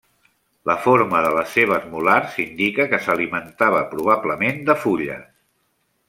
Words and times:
La 0.69 0.75
forma 0.85 1.19
de 1.25 1.33
les 1.37 1.51
seves 1.57 1.83
molars 1.91 2.39
indica 2.45 2.87
que 2.93 2.99
s'alimentava 3.07 3.83
probablement 3.95 4.57
de 4.71 4.77
fulles. 4.85 5.29